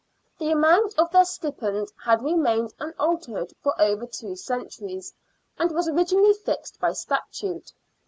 [0.39, 5.13] The amount of their stipend had remained unaltered for over two centuries,
[5.59, 7.71] and was originally fixed by statute.